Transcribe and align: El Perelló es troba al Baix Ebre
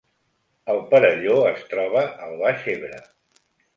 El 0.73 0.79
Perelló 0.93 1.35
es 1.49 1.61
troba 1.73 2.03
al 2.29 2.35
Baix 2.41 2.67
Ebre 2.77 3.03